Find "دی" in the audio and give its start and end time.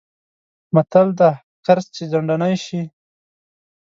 1.19-1.31